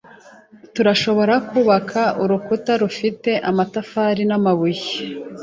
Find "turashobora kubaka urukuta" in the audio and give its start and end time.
0.73-2.71